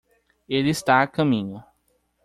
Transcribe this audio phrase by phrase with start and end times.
[0.49, 1.63] Ele está a caminho.